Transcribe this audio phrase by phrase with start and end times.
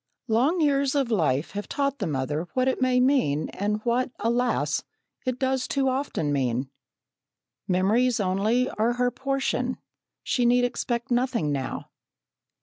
[0.27, 4.83] Long years of life have taught the mother what it may mean and what, alas,
[5.27, 6.71] it does too often mean.
[7.67, 9.77] Memories only are her portion;
[10.23, 11.91] she need expect nothing now.